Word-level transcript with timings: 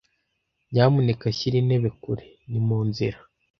Nyamuneka 0.71 1.25
shyira 1.37 1.55
intebe 1.61 1.89
kure. 2.01 2.25
Ni 2.49 2.59
mu 2.67 2.77
nzira. 2.87 3.17